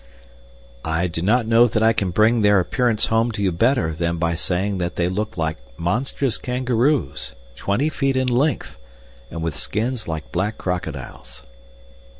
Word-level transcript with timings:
I 0.83 1.05
do 1.05 1.21
not 1.21 1.45
know 1.45 1.67
that 1.67 1.83
I 1.83 1.93
can 1.93 2.09
bring 2.09 2.41
their 2.41 2.59
appearance 2.59 3.05
home 3.05 3.31
to 3.33 3.43
you 3.43 3.51
better 3.51 3.93
than 3.93 4.17
by 4.17 4.33
saying 4.33 4.79
that 4.79 4.95
they 4.95 5.07
looked 5.07 5.37
like 5.37 5.57
monstrous 5.77 6.39
kangaroos, 6.39 7.35
twenty 7.55 7.89
feet 7.89 8.17
in 8.17 8.27
length, 8.27 8.77
and 9.29 9.43
with 9.43 9.55
skins 9.55 10.07
like 10.07 10.31
black 10.31 10.57
crocodiles. 10.57 11.43